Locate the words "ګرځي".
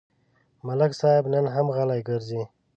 2.09-2.41